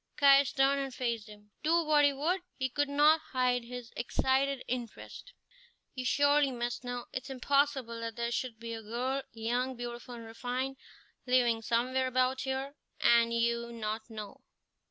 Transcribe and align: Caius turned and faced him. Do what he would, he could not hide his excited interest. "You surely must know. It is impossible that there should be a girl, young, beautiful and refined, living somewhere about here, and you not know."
Caius 0.17 0.51
turned 0.53 0.81
and 0.81 0.91
faced 0.91 1.29
him. 1.29 1.51
Do 1.61 1.83
what 1.85 2.03
he 2.03 2.11
would, 2.11 2.41
he 2.57 2.69
could 2.69 2.89
not 2.89 3.21
hide 3.33 3.63
his 3.63 3.93
excited 3.95 4.63
interest. 4.67 5.31
"You 5.93 6.05
surely 6.05 6.49
must 6.51 6.83
know. 6.83 7.05
It 7.13 7.25
is 7.25 7.29
impossible 7.29 7.99
that 7.99 8.15
there 8.15 8.31
should 8.31 8.57
be 8.59 8.73
a 8.73 8.81
girl, 8.81 9.21
young, 9.31 9.75
beautiful 9.75 10.15
and 10.15 10.25
refined, 10.25 10.77
living 11.27 11.61
somewhere 11.61 12.07
about 12.07 12.41
here, 12.41 12.73
and 12.99 13.31
you 13.31 13.71
not 13.71 14.09
know." 14.09 14.41